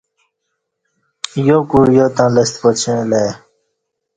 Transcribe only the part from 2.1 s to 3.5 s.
تں لستہ پاچیں الہ ای